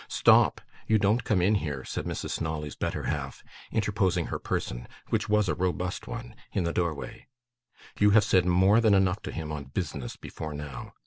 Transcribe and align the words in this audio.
'Stop! 0.07 0.59
You 0.87 0.97
don't 0.97 1.23
come 1.23 1.43
in 1.43 1.53
here,' 1.53 1.85
said 1.85 2.05
Mr. 2.05 2.27
Snawley's 2.27 2.75
better 2.75 3.03
half, 3.03 3.43
interposing 3.71 4.33
her 4.33 4.39
person, 4.39 4.87
which 5.09 5.29
was 5.29 5.47
a 5.47 5.53
robust 5.53 6.07
one, 6.07 6.33
in 6.51 6.63
the 6.63 6.73
doorway. 6.73 7.27
'You 7.99 8.09
have 8.09 8.23
said 8.23 8.47
more 8.47 8.81
than 8.81 8.95
enough 8.95 9.21
to 9.21 9.31
him 9.31 9.51
on 9.51 9.65
business, 9.65 10.15
before 10.15 10.55
now. 10.55 10.93